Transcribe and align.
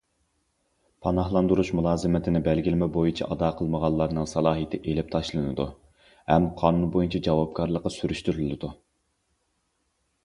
پاناھلاندۇرۇش 1.07 1.69
مۇلازىمىتىنى 1.79 2.41
بەلگىلىمە 2.47 2.87
بويىچە 2.95 3.27
ئادا 3.35 3.51
قىلمىغانلارنىڭ 3.61 4.27
سالاھىيىتى 4.33 4.81
ئېلىپ 4.81 5.13
تاشلىنىدۇ 5.17 5.69
ھەم 6.33 6.49
قانۇن 6.63 6.91
بويىچە 6.97 7.23
جاۋابكارلىقى 7.29 7.95
سۈرۈشتۈرۈلىدۇ. 7.99 8.73